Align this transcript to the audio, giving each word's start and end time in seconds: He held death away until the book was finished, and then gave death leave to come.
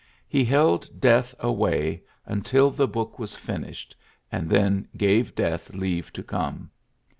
He 0.27 0.43
held 0.43 0.99
death 0.99 1.35
away 1.39 2.01
until 2.25 2.71
the 2.71 2.87
book 2.87 3.19
was 3.19 3.35
finished, 3.35 3.95
and 4.31 4.49
then 4.49 4.87
gave 4.97 5.35
death 5.35 5.75
leave 5.75 6.11
to 6.13 6.23
come. 6.23 6.71